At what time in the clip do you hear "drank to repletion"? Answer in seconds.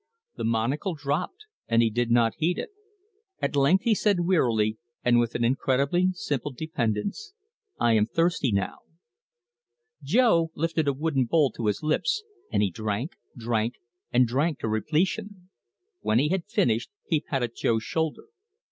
14.11-15.51